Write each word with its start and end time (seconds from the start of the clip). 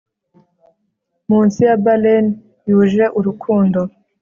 munsi 1.29 1.59
ya 1.67 1.75
baleine 1.83 2.31
yuje 2.69 3.05
urukundo 3.19 3.79